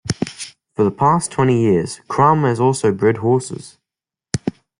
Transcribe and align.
For 0.75 0.83
the 0.83 0.89
past 0.89 1.29
twenty 1.31 1.61
years, 1.61 2.01
Crum 2.07 2.41
has 2.41 2.59
also 2.59 2.91
bred 2.91 3.17
horses. 3.17 3.77